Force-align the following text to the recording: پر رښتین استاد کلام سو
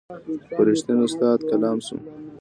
پر 0.55 0.65
رښتین 0.71 0.99
استاد 1.07 1.39
کلام 1.49 1.77
سو 1.87 1.95